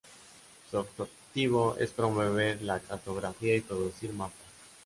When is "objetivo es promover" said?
0.79-2.63